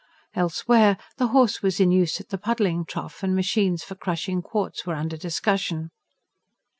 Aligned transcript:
Elsewhere, 0.33 0.97
the 1.17 1.27
horse 1.27 1.61
was 1.61 1.79
in 1.79 1.91
use 1.91 2.19
at 2.19 2.29
the 2.29 2.37
puddling 2.39 2.85
trough, 2.85 3.21
and 3.21 3.35
machines 3.35 3.83
for 3.83 3.93
crushing 3.93 4.41
quartz 4.41 4.83
were 4.83 4.95
under 4.95 5.15
discussion. 5.15 5.91